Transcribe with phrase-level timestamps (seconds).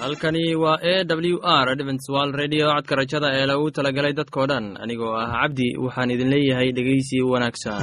[0.00, 5.12] halkani waa e w r dventswal redio codka rajada ee lagu talagalay dadkoo dhan anigoo
[5.22, 7.82] ah cabdi waxaan idin leeyahay dhegeysi wanaagsan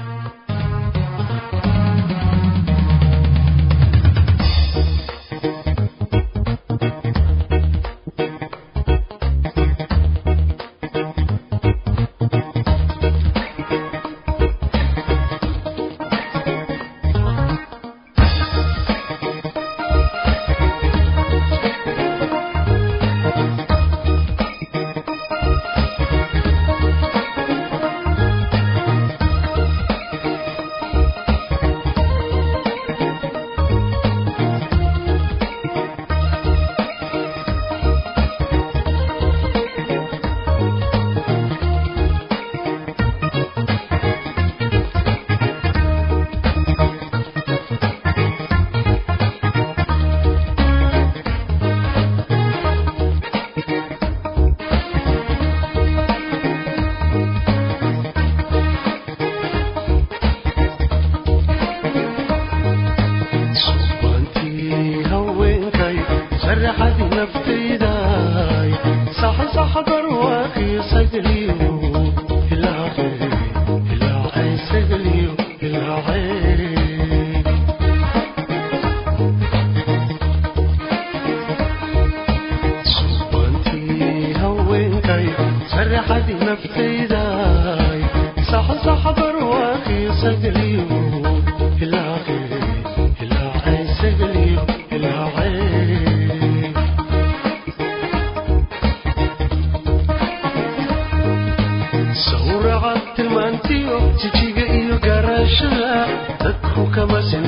[104.23, 106.07] wajijiga iyo garaashada
[106.43, 107.45] dadku kama sin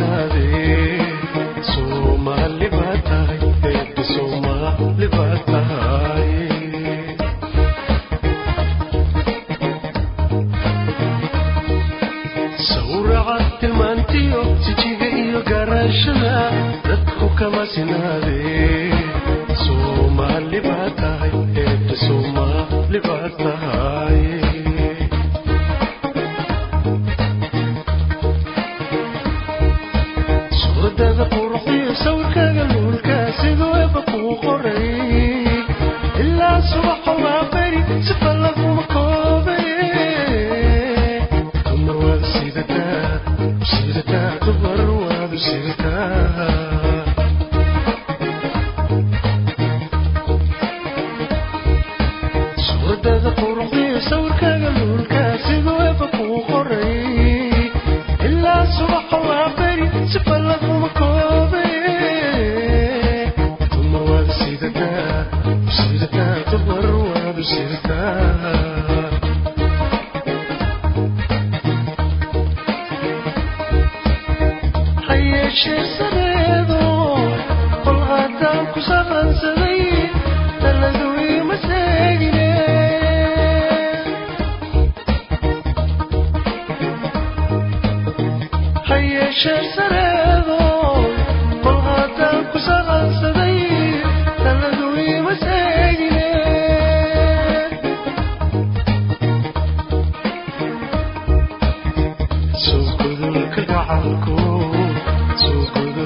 [53.03, 53.52] تذكر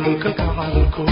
[0.07, 1.03] dhulka gacalku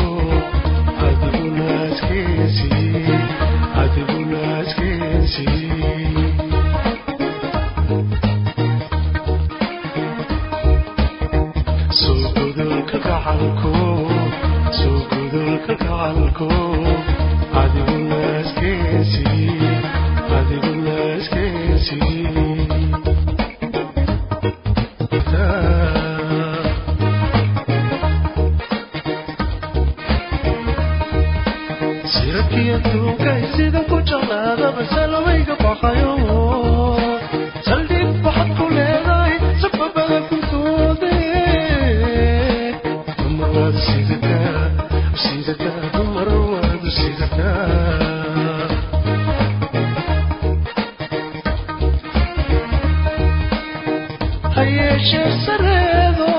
[54.66, 56.32] hayeeshee sareedo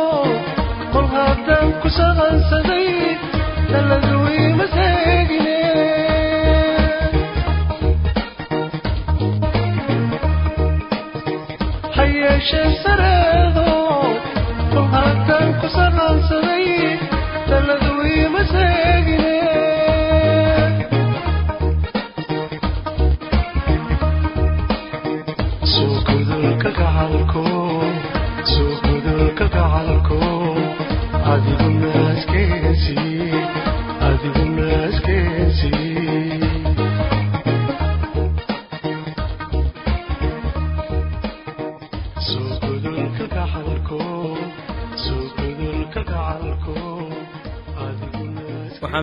[0.92, 1.68] kol haddaan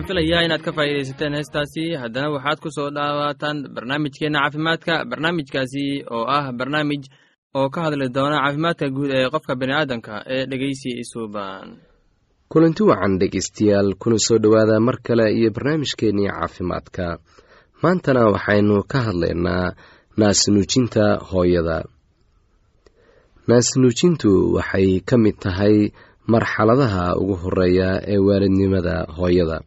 [0.04, 1.84] waxaan filayaa inaad ka faa'iidaysateen heestaasi.
[2.02, 7.02] Haddana waxaad ku soo dhawaataan barnaamijkeenna caafimaadka barnaamijkaasi oo ah barnaamij
[7.54, 11.68] oo ka hadli doona caafimaadka guud ee qofka bini'aadanka ee dhegeysi isuuban
[12.52, 17.18] kulanti wacan dhegeystayaal kuna soo dhowaada mar kale iyo barnaamijkeennii caafimaadka.
[17.82, 19.74] Maantana waxaynu ka hadlaynaa
[20.20, 21.78] naasnuujinta hooyada.
[23.48, 25.76] Naasnuujintu waxay ka mid tahay
[26.32, 29.58] marxaladaha ugu horreeya ee waalidnimada hooyada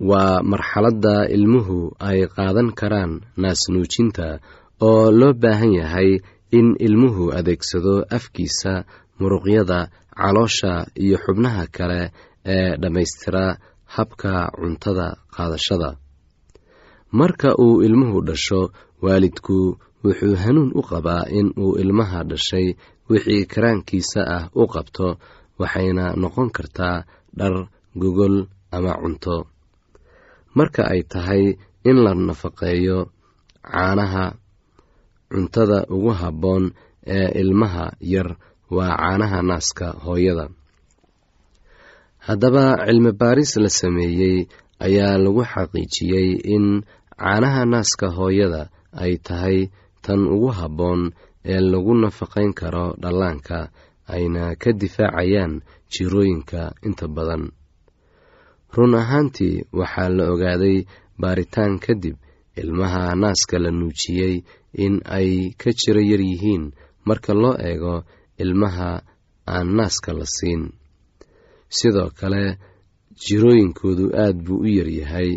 [0.00, 3.12] waa marxaladda ilmuhu ay qaadan karaan
[3.42, 4.40] naasnuujinta
[4.80, 6.10] oo loo baahan yahay
[6.58, 8.72] in ilmuhu adeegsado afkiisa
[9.20, 9.78] muruqyada
[10.18, 12.10] caloosha iyo xubnaha kale
[12.54, 13.58] ee dhammaystira
[13.94, 15.90] habka cuntada qaadashada.
[17.12, 18.60] Marka uu ilmuhu dhasho
[19.02, 22.74] waalidku wuxuu hanuun u qabaa in uu ilmaha dhashay
[23.10, 25.08] wixii karaankiisa ah u qabto
[25.60, 27.04] waxayna noqon kartaa
[27.38, 27.54] dhar
[28.02, 28.36] gogol
[28.76, 29.36] ama cunto
[30.58, 31.42] marka ay tahay
[31.88, 32.98] in la nafaqeeyo
[33.70, 34.24] caanaha
[35.30, 36.64] cuntada ugu habboon
[37.16, 38.28] ee ilmaha yar
[38.76, 40.46] waa caanaha naaska hooyada.
[42.26, 44.36] Haddaba cilmi baaris la sameeyey
[44.86, 46.66] ayaa lagu xaqiijiyey in
[47.20, 48.62] caanaha naaska hooyada
[49.02, 49.58] ay tahay
[50.04, 51.00] tan ugu habboon
[51.52, 53.58] ee lagu nafaqayn karo dhallaanka
[54.14, 55.52] ayna ka difaacayaan
[55.92, 57.42] jirooyinka inta badan
[58.76, 60.76] run ahaantii waxaa la ogaaday
[61.20, 62.16] baaritaan kadib
[62.60, 64.34] ilmaha naaska la nuujiyey
[64.84, 65.30] in ay
[65.60, 66.64] ka jiro yar yihiin.
[67.06, 67.94] Marka loo eego
[68.42, 68.90] ilmaha
[69.54, 70.62] aan naaska la siin
[71.76, 72.42] sidoo kale
[73.24, 75.30] jirooyinkoodu aad buu u yaryahay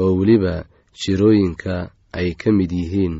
[0.00, 0.54] oo weliba
[1.00, 1.74] jirooyinka
[2.18, 3.14] ay ka mid yihiin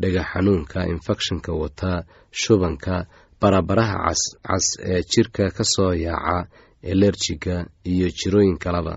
[0.00, 1.92] dhega xanuunka infekshanka wata
[2.40, 2.94] shubanka
[3.40, 6.48] barabaraha cascas ee jirka ka soo yaaca
[6.82, 7.56] elerjiga
[7.92, 8.94] iyo jirooyin kaleba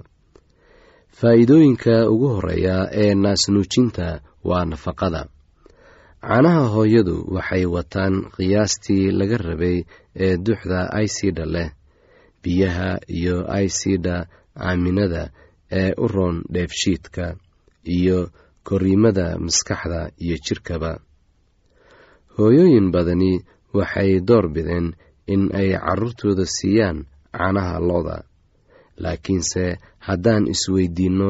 [1.20, 4.08] faa'iidooyinka ugu horreeya ee naasnuujinta
[4.50, 5.22] waa nafaqada.
[6.22, 9.78] Caanaha hooyadu waxay wataan qiyaastii laga rabay
[10.26, 11.70] ee duxda aysida leh
[12.44, 14.16] biyaha iyo aysida
[14.68, 15.24] aaminada
[15.80, 17.26] ee u roon dheefshiidka
[17.98, 18.20] iyo
[18.68, 20.92] koriimada maskaxda iyo jirkaba.
[22.38, 23.32] Hooyooyin badani
[23.74, 24.88] waxay door bideen
[25.34, 26.98] in ay carruurtooda siiyaan
[27.38, 28.16] caanaha looda
[29.04, 29.64] laakiinse
[30.08, 31.30] haddaan isweydiinno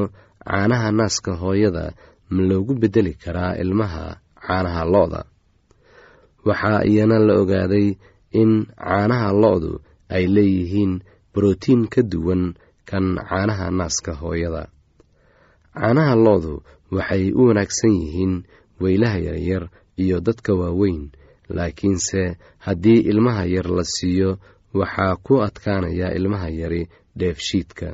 [0.50, 1.86] caanaha naaska hooyada
[2.34, 4.06] ma loogu beddeli karaa ilmaha
[4.46, 5.22] caanaha lo-da.
[6.48, 7.88] Waxaa iyana la ogaaday
[8.42, 8.51] in
[8.84, 9.72] caanaha lo-du
[10.16, 10.94] ay leeyihiin
[11.34, 12.44] brotiin ka duwan
[12.90, 14.63] kan caanaha naaska hooyada.
[15.78, 16.54] Caanaha lo-du
[16.96, 18.34] waxay u wanaagsan yihiin
[18.82, 19.63] weylaha yaryar
[20.04, 21.01] iyo dadka waaweyn
[21.56, 22.22] laakiinse
[22.66, 24.30] haddii ilmaha yar la siiyo
[24.80, 26.82] waxaa ku adkaanaya ilmaha yari
[27.20, 27.90] dheefshiidka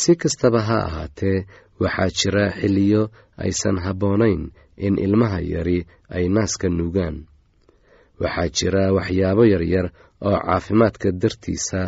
[0.00, 1.38] si kastaba ha ahaatee
[1.82, 3.02] waxaa jira xilliyo
[3.44, 4.42] aysan habboonayn
[4.86, 5.78] in ilmaha yari
[6.16, 7.16] ay naaska nuugaan.
[8.22, 9.86] Waxaa jira waxyaabo yaryar
[10.28, 11.80] oo caafimaadka dartiisa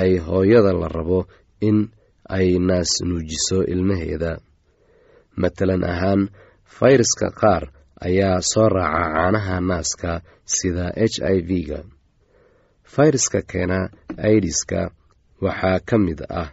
[0.00, 1.20] ay hooyada la rabo
[1.68, 1.78] in
[2.36, 4.32] ay naas nuujiso ilmaheeda.
[5.40, 6.22] Matalan ahaan
[6.76, 7.64] fayraska qaar
[8.06, 10.10] ayaa soo raaca caanaha naaska
[10.54, 11.80] sida h i v-ga
[12.94, 13.78] fayraska keena
[14.28, 14.80] aidiska
[15.44, 16.50] waxaa ka mid ah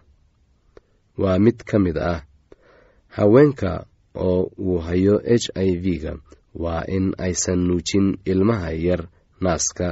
[1.22, 2.19] waa mid ka mid ah.
[3.15, 3.72] Haweenka
[4.15, 6.13] oo uu hayo h i v-ga
[6.63, 9.01] waa in aysan nuujin ilmaha yar
[9.43, 9.88] naaska.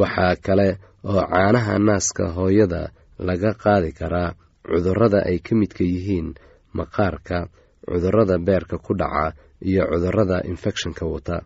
[0.00, 0.68] Waxaa kale
[1.04, 2.82] oo caanaha naaska hooyada
[3.18, 4.30] laga qaadi karaa
[4.66, 6.28] cudurrada ay ka midka yihiin
[6.76, 7.38] maqaarka
[7.86, 9.36] cudurrada beerka ku dhaca
[9.68, 11.36] iyo cudurrada infekshanka wata.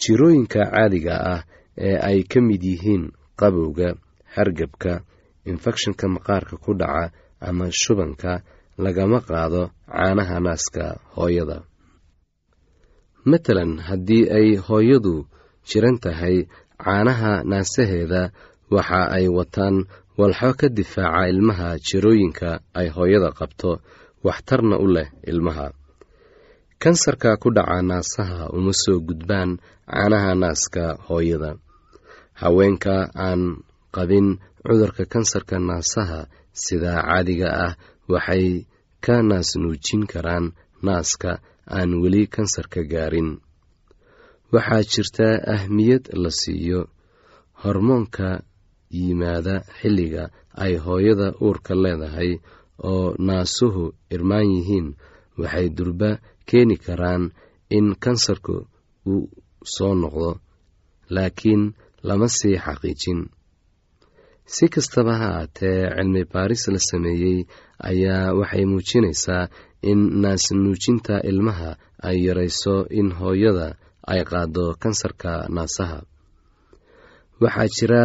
[0.00, 1.40] Jirooyinka caadiga ah
[1.88, 3.04] ee ay ka mid yihiin
[3.40, 3.88] qabowga
[4.34, 4.92] hargebka
[5.50, 7.04] infekshanka maqaarka ku dhaca
[7.48, 8.32] ama shubanka
[8.84, 10.84] lagama qaado caanaha naaska
[11.16, 11.58] hooyada.
[13.30, 15.14] Matalan haddii ay hooyadu
[15.68, 16.36] jiran tahay
[16.84, 18.22] caanaha naasaheeda
[18.74, 19.76] waxa ay wataan
[20.18, 23.70] walxo ka difaaca ilmaha jirooyinka ay hooyada qabto
[24.26, 25.66] waxtarna u leh ilmaha.
[26.82, 29.50] Kansarka ku dhaca naasaha uma soo gudbaan
[29.90, 31.50] caanaha naaska hooyada
[32.40, 32.94] haweenka
[33.26, 33.42] aan
[33.94, 34.28] qabin
[34.66, 36.20] cudurka kansarka naasaha
[36.62, 37.72] sidaa caadiga ah
[38.12, 38.46] waxay
[39.04, 40.46] ka naas nuujin karaan
[40.86, 41.30] naaska
[41.76, 43.30] aan weli kansarka gaarin.
[44.52, 46.80] Waxaa jirta ahmiyad la siiyo
[47.62, 48.28] hormoonka
[48.98, 50.24] yimaada xilliga
[50.64, 52.30] ay hooyada uurka leedahay
[52.90, 54.88] oo naasuhu irmaan yihiin.
[55.40, 56.10] Waxay durba
[56.48, 57.22] keeni karaan
[57.76, 58.56] in kansarku
[59.12, 59.24] uu
[59.74, 60.30] soo noqdo
[61.14, 61.62] laakiin
[62.08, 63.20] lama sii xaqiijin.
[64.54, 67.38] Si kastaba ha aatee cilmi baaris la sameeyey
[67.90, 69.44] ayaa waxay muujinaysaa
[69.90, 71.70] in naasnuujinta ilmaha
[72.08, 73.68] ay yarayso in hooyada
[74.12, 75.98] ay qaado kansarka naasaha.
[77.42, 78.02] Waxaa jira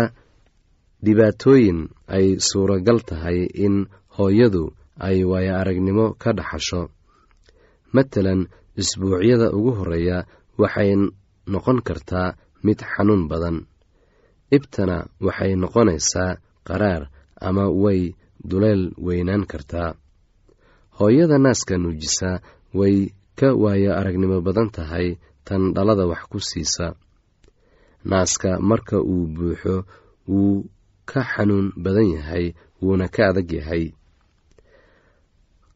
[1.05, 1.79] dhibaatooyin
[2.15, 3.75] ay suuragal tahay in
[4.17, 4.63] hooyadu
[5.07, 6.81] ay waayo aragnimo ka dhaxasho.
[7.95, 8.41] Matalan
[8.81, 10.17] isbuucyada ugu horreeya
[10.61, 10.89] waxay
[11.51, 12.29] noqon kartaa
[12.65, 13.57] mid xanuun badan
[14.51, 16.37] ibtana waxay noqonaysaa
[16.67, 17.09] qaraar
[17.47, 18.13] ama way
[18.49, 19.93] duleel weynaan kartaa
[20.99, 22.29] hooyada naaska nuujisa
[22.73, 22.95] way
[23.39, 26.95] ka waayo aragnimo badan tahay tan dhalada wax ku siisa.
[28.05, 29.75] Naaska marka uu buuxo
[30.27, 30.65] wuu
[31.09, 32.45] ka xanuun badan yahay
[32.81, 33.83] wuuna ka adag yahay.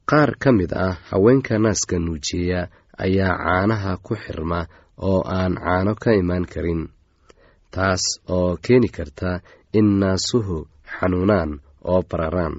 [0.10, 4.60] Qaar ka mid ah haweenka naaska nuujiya ayaa caanaha ku xirma
[4.98, 6.82] oo aan caano ka imaan karin
[7.76, 8.04] taas
[8.36, 9.32] oo keeni karta
[9.78, 10.58] in naasuhu
[10.96, 11.52] xanuunaan
[11.92, 12.56] oo bararaan.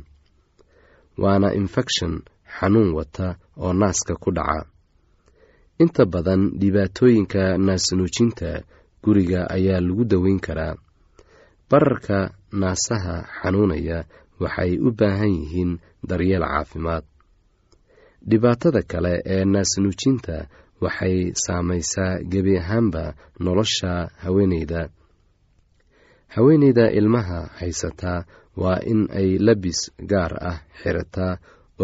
[1.23, 2.15] Waana infekshan
[2.57, 3.27] xanuun wata
[3.63, 4.61] oo naaska ku dhaca.
[5.83, 8.51] Inta badan dhibaatooyinka naasnuujinta
[9.03, 10.75] guriga ayaa lagu daweyn karaa.
[11.71, 12.19] Bararka
[12.61, 13.99] naasaha xanuunaya
[14.41, 15.73] waxay u baahan yihiin
[16.09, 17.05] daryeel caafimaad.
[18.31, 20.37] Dhibaatada kale ee naasnuujinta
[20.85, 23.05] waxay saamaysaa gebi ahaanba
[23.45, 24.81] nolosha haweeneyda
[26.35, 28.25] haweeneyda ilmaha haysataa
[28.63, 31.33] waa in ay labis gaar ah xirataa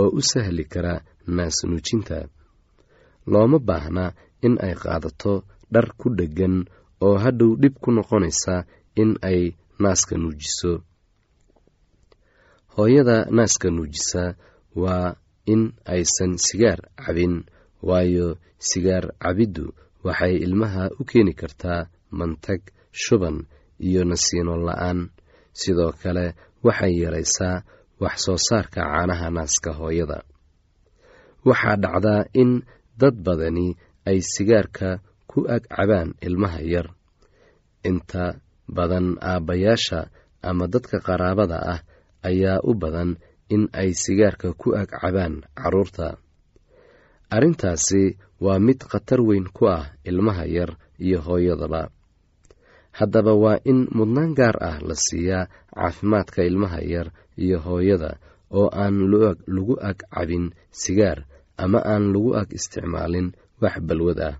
[0.00, 0.94] oo u sahli kara
[1.36, 2.18] naasnuujinta.
[3.32, 4.04] Looma baahna
[4.46, 5.32] in ay qaadato
[5.72, 6.56] dhar ku dheggan
[7.06, 8.54] oo hadhow dhib ku noqonaysa
[9.02, 9.40] in ay
[9.82, 10.72] naaska nuujiso.
[12.76, 14.22] Hooyada naaska nuujisa
[14.82, 15.14] waa
[15.52, 15.62] in
[15.94, 17.34] aysan sigaar cabin
[17.88, 18.28] waayo
[18.68, 19.64] sigaar cabiddu
[20.06, 21.80] waxay ilmaha u keeni kartaa
[22.18, 22.60] mantag
[23.02, 23.36] shuban
[23.80, 25.10] iyo nasiino la'aan.
[25.60, 27.62] Sidoo kale waxay yaraysaa
[28.02, 30.18] wax soo saarka caanaha naaska hooyada.
[31.48, 32.50] Waxaa dhacdaa in
[33.00, 33.68] dad badani
[34.08, 34.88] ay sigaarka
[35.30, 36.86] ku ag cabaan ilmaha yar.
[37.88, 38.24] Inta
[38.76, 40.00] badan aabbayaasha
[40.48, 41.80] ama dadka qaraabada ah
[42.28, 43.10] ayaa u badan
[43.54, 46.18] in ay sigaarka ku ag cabaan carruurta.
[47.30, 51.90] Arrintaasi waa mid khatar weyn ku ah ilmaha yar iyo hooyadaba
[52.98, 57.08] haddaba waa in mudnaan gaar ah la siiyaa caafimaadka ilmaha yar
[57.44, 58.10] iyo hooyada
[58.58, 58.96] oo aan
[59.54, 60.44] lagu ag cabin
[60.82, 61.18] sigaar
[61.62, 63.28] ama aan lagu ag isticmaalin
[63.62, 64.34] wax balwad ah.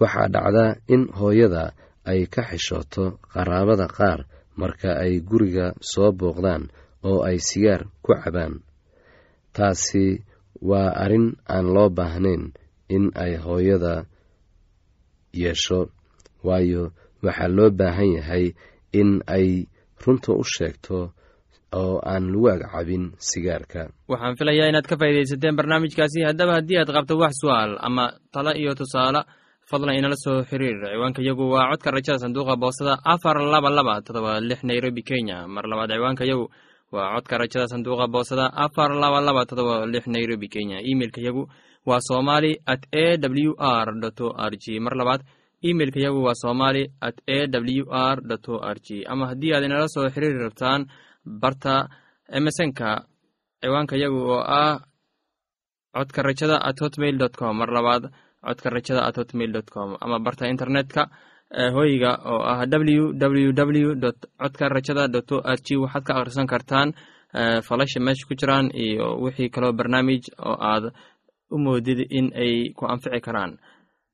[0.00, 1.64] Waxaa dhacdaa in hooyada
[2.10, 4.20] ay ka xishooto qaraabada qaar
[4.60, 6.64] marka ay guriga soo booqdaan
[7.08, 8.54] oo ay sigaar ku cabaan.
[9.54, 10.04] Taasi
[10.68, 12.44] waa arrin aan loo baahnayn
[12.94, 13.94] in ay hooyada
[15.42, 15.80] yeesho
[16.46, 16.82] waayo
[17.24, 18.44] waxaa loo baahan yahay
[19.00, 19.66] in ay
[20.04, 20.98] runta u sheegto
[21.72, 23.88] oo aan lagu agcabin sigaarka.
[24.08, 26.26] Waxaan filayaa inaad ka faa'iidaysateen barnaamijkaasi.
[26.28, 29.20] Haddaba haddii aad qabto wax su'aal ama talo iyo tusaale
[29.70, 30.76] fadlan inala soo xiriir.
[30.92, 35.48] Ciwaanka yagu waa codka rajada sanduuqa boosada afar laba laba todoba lix nairobi kenya.
[35.48, 36.44] Mar labaad ciwaanka yagu
[36.92, 40.78] waa codka rajada sanduuqa boosada afar laba laba todoba lix nairobi kenya.
[40.84, 41.48] Imeilka yagu
[41.88, 43.88] waa somali at a w r
[44.20, 44.76] o r g.
[44.84, 45.22] Mar labaad
[45.68, 49.04] imeilka yagu waa somali at a w r o r g.
[49.12, 50.86] Ama haddii aad inala soo xiriiri rabtaan
[51.42, 51.88] barta
[52.38, 52.88] emesonka
[53.60, 54.80] ciwaanka yagu oo ah
[55.94, 57.56] codka rajada at hotmail dot com.
[57.58, 58.10] Mar labaad
[58.46, 59.96] codka rajada at hotmail dot com.
[60.00, 61.02] Ama barta internetka
[61.76, 65.76] hoyga oo ah w w w dot codka rajada dot o r g.
[65.76, 66.88] Waxaad ka akhrisan kartaan
[67.68, 70.84] falasha meesha ku jiraan iyo wixii kaloo barnaamij oo aad
[71.54, 73.52] u moodid in ay ku anfici karaan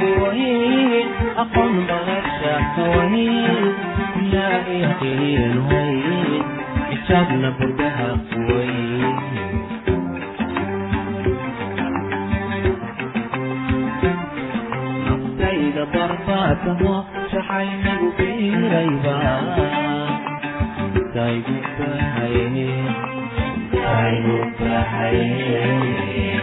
[0.00, 3.74] هوايين أقوم بغشة هوايين
[4.14, 6.42] كلها إيهين هوايين
[6.92, 9.18] إشادنا بردها هوايين
[15.06, 17.02] نقصيد ضربات هوا
[17.32, 19.20] شحين قبيل ريبا
[21.14, 22.92] تايبو بحيين
[23.72, 26.42] تايبو بحيين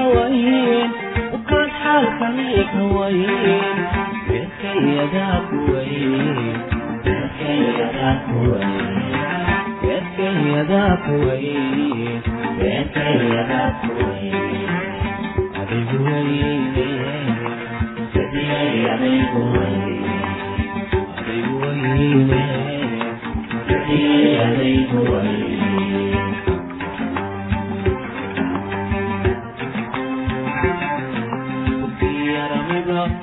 [0.00, 0.90] haween
[1.36, 3.78] ukal xaalkaniihawayn
[4.28, 6.79] beerkayadaaqweyn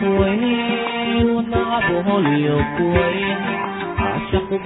[0.04, 3.57] وين والنعب هو اليوم وين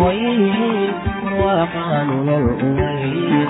[0.00, 0.42] weyl
[1.40, 3.48] waaqa nolol uweyl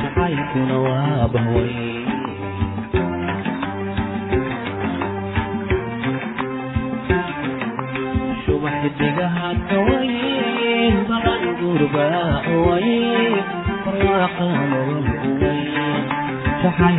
[0.00, 2.04] jacaylkuna waa bahweyl
[8.46, 13.34] subaxdigaha kaweyl baqan gurbaa uweyl
[14.06, 16.98] waaqa nolol uweyl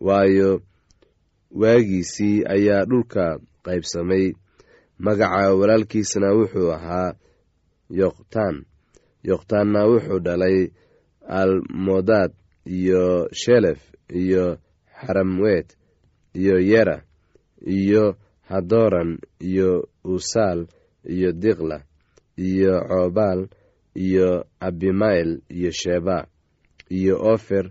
[0.00, 0.62] waayo
[1.50, 4.32] waagiisii ayaa dhulka qaybsamay.
[4.98, 7.14] Magaca walaalkiisna wuxuu ahaa
[7.90, 8.56] yoqtaan.
[9.28, 10.58] Yoqtaanna wuxuu dhalay
[11.28, 12.32] almodaad
[12.66, 13.80] iyo shelef
[14.22, 14.58] iyo
[15.00, 15.76] xaramwet
[16.34, 17.02] iyo yera
[17.66, 18.16] iyo
[18.48, 20.66] hadoran iyo usaal
[21.14, 21.78] iyo diqla
[22.36, 23.48] iyo coobaal
[23.94, 26.26] iyo abimael iyo sheba
[26.90, 27.70] iyo ofer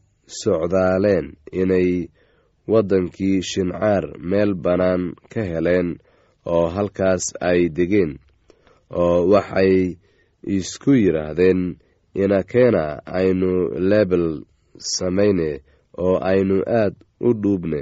[0.39, 1.27] socdaaleen
[1.61, 1.89] inay
[2.71, 5.89] waddankii shincaar meel bannaan ka heleen
[6.53, 8.11] oo halkaas ay degeen
[9.01, 9.73] oo waxay
[10.55, 11.61] isku yidhaahdeen
[12.23, 12.83] inakeena
[13.19, 13.51] aynu
[13.89, 14.25] lebel
[14.95, 15.49] samayne
[16.05, 16.95] oo aynu aad
[17.27, 17.81] u dhuubne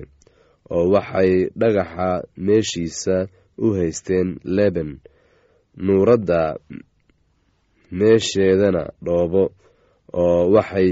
[0.76, 2.10] oo waxay dhagaxa
[2.46, 3.16] meeshiisa
[3.66, 4.90] u haysteen leben
[5.86, 6.42] nuuradda
[8.00, 9.44] meesheedana dhoobo
[10.24, 10.92] oo waxay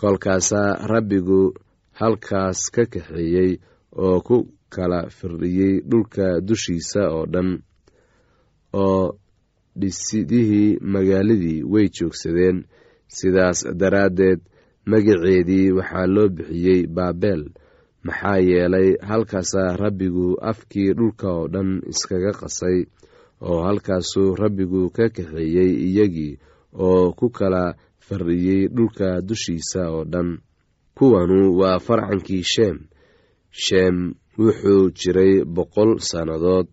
[0.00, 1.40] kolkaasaa rabbigu
[2.00, 3.52] halkaas ka kaxeeyey
[4.04, 4.36] oo ku
[4.74, 7.50] kala firdhiyey dhulka dushiisa oo dhan
[8.84, 9.04] oo
[9.80, 12.58] dhisidihii magaaladii way joogsadeen.
[13.16, 14.40] Sidaas daraaddeed
[14.90, 17.42] magaceedii waxaa loo bixiyey baabel
[18.06, 22.78] maxaa yeelay halkaasaa rabbigu afkii dhulka oo dhan iskaga qasay
[23.48, 26.38] oo halkaasuu rabbigu ka kaxeeyey iyagii
[26.86, 27.64] oo ku kala
[28.06, 30.28] fardhiyey dhulka dushiisa oo dhan.
[30.96, 32.76] Kuwanu waa farcankii sheem.
[33.64, 33.96] Sheem
[34.38, 36.68] wuxuu jiray boqol sannadood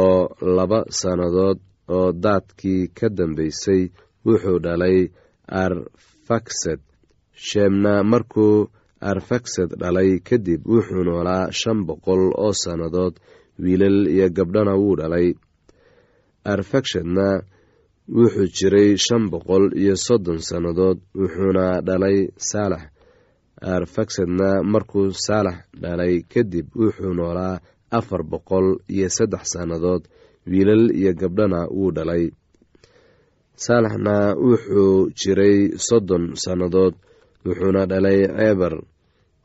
[0.00, 0.18] oo
[0.56, 1.58] laba sannadood
[1.96, 3.82] oo daadkii ka dambaysay
[4.26, 4.98] wuxuu dhalay
[5.62, 6.80] arfaksad.
[7.46, 8.70] Sheemna markuu
[9.10, 13.14] arfaksad dhalay kadib wuxuu noolaa shan boqol oo sannadood
[13.62, 15.28] wiilal iyo gabdhana wuu dhalay.
[16.52, 17.42] Arfakshadna
[18.08, 22.82] wuxuu jiray shan boqol iyo soddon sannadood wuxuuna dhalay saalax.
[23.62, 27.60] Arfaksadna markuu saalax dhalay kadib wuxuu noolaa
[27.90, 30.02] afar boqol iyo saddex sannadood
[30.50, 32.24] wiilal iyo gabdhana wuu dhalay.
[33.54, 36.94] Saalaxna wuxuu jiray soddon sannadood
[37.46, 38.74] wuxuuna dhalay ceebar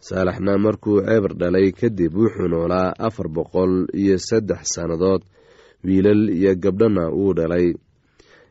[0.07, 5.21] saalaxna markuu ceebar dhalay kadib wuxuu noolaa afar boqol iyo saddex sannadood
[5.85, 7.67] wiilal iyo gabdhana wuu dhalay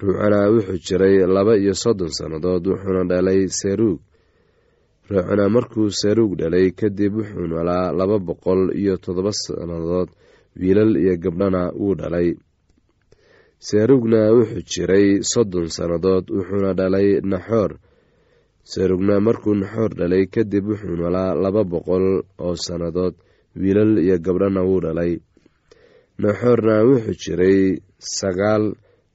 [0.00, 4.00] ruucana wuxuu jiray laba iyo soddon sannadood wuxuuna dhalay seruug.
[5.10, 10.08] Ruucana markuu seruug dhalay kadib wuxuu noolaa laba boqol iyo toddoba sannadood
[10.60, 12.28] wiilal iyo gabdhana wuu dhalay.
[13.68, 17.72] Seruugna wuxuu jiray soddon sannadood wuxuuna dhalay naxoor.
[18.72, 22.06] Serugna markuu naxoor dhalay kadib wuxuu noolaa laba boqol
[22.44, 23.14] oo sannadood
[23.60, 25.12] wiilal iyo gabdhana wuu dhalay.
[26.22, 27.58] Naxoorna wuxuu jiray
[28.18, 28.64] sagaal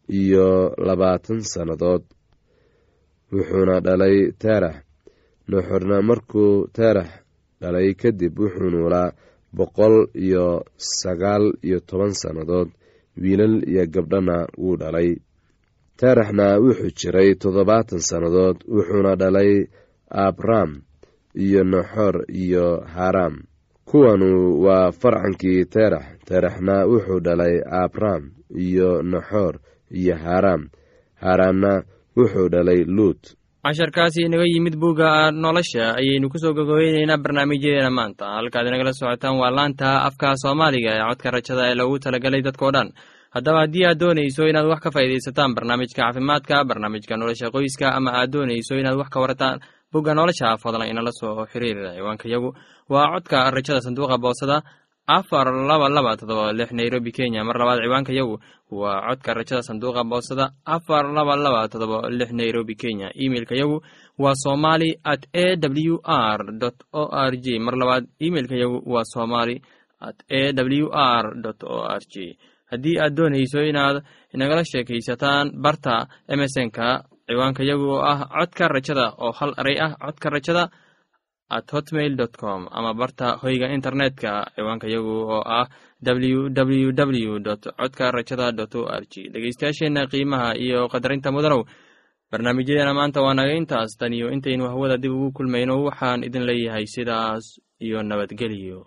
[0.10, 2.04] iyo labaatan sannadood.
[3.32, 4.76] Wuxuuna dhalay teerax
[5.50, 7.10] naxoorna markuu teerax
[7.62, 9.14] dhalay kadib wuxuu noolaa
[9.58, 12.70] boqol iyo sagaal iyo toban sannadood.
[13.22, 15.10] Wiilal iyo gabdhana wuu dhalay.
[16.00, 19.52] Teeraxna wuxuu jiray toddobaatan sannadood wuxuuna dhalay
[20.10, 20.72] abram
[21.36, 22.66] iyo naxoor iyo
[22.96, 23.36] haram
[23.86, 28.24] kuwanu waa farcankii teerax teeraxna wuxuu dhalay abram
[28.66, 29.56] iyo naxoor
[29.92, 30.70] iyo haram.
[31.22, 31.84] Haramna
[32.18, 33.22] wuxuu dhalay luut.
[33.66, 38.26] Casharkaasi inaga yimid bugga nolosha ayaynu ku soo gogobeyneynaa barnaamijyadeena maanta.
[38.38, 42.90] Halkaad inagala socotaan waa laanta afka soomaaliga ee codka rajada ee loogu talagalay dadkao dhan.
[43.36, 48.30] Haddaba haddii aad doonayso inaad wax ka faa'iidaysataan barnaamijka caafimaadka barnaamijka nolosha qoyska ama aad
[48.36, 49.58] doonayso inaad wax ka warataan
[49.94, 52.50] bugga nolosha fadlan inala soo xiriira ciwaanka yagu.
[52.90, 54.62] Waa codka rajada sanduuqa boosada
[55.08, 57.44] afar laba laba todoba lix nairobi kenya.
[57.44, 58.40] Mar labaad ciwaanka yagu
[58.72, 60.52] waa codka rajada sanduuqa boosada.
[60.66, 63.12] Afar laba laba todoba lix nairobi kenya.
[63.14, 63.82] Imeilka yagu
[64.18, 66.40] waa somali at a w r
[66.94, 69.62] o r j mar labaad imeilka yagu waa somali
[70.02, 71.26] at a w r
[71.64, 72.38] o r j
[72.72, 79.32] haddii aad doonayso inaad inagala sheekaysataan barta emesonka ciwaanka yagu oo ah codka rajada oo
[79.32, 80.64] hal eray ah codka rajada
[81.50, 85.68] at hotmail dot com ama barta hoyga internetka ciwaanka yagu oo ah
[86.02, 91.62] w w w dot codka rajada dot o r g dhegeystayaasheenna qiimaha iyo qadarinta mudanow
[92.32, 93.92] barnaamijyadeena maanta waa naga intaas.
[94.00, 97.46] Tan iyo intaynu hawada dib ugu kulmayno waxaan idin leeyahay sidaas
[97.80, 98.80] iyo nabadgelyo